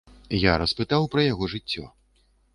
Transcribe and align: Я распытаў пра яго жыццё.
Я 0.43 0.53
распытаў 0.61 1.05
пра 1.13 1.27
яго 1.27 1.51
жыццё. 1.55 1.83